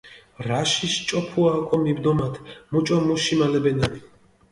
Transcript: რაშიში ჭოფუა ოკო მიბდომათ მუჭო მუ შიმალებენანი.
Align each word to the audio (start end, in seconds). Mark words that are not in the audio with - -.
რაშიში 0.47 1.01
ჭოფუა 1.09 1.51
ოკო 1.59 1.77
მიბდომათ 1.83 2.35
მუჭო 2.71 2.97
მუ 3.05 3.15
შიმალებენანი. 3.23 3.99